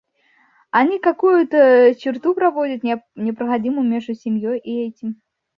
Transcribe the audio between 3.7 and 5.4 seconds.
между семьей и этим.